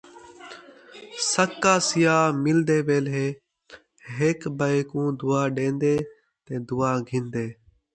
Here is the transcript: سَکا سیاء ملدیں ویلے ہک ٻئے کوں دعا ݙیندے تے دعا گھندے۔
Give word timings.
سَکا 1.31 1.73
سیاء 1.87 2.25
ملدیں 2.43 2.83
ویلے 2.87 3.25
ہک 4.15 4.39
ٻئے 4.57 4.79
کوں 4.89 5.09
دعا 5.19 5.43
ݙیندے 5.55 5.95
تے 6.45 6.53
دعا 6.67 6.91
گھندے۔ 7.09 7.45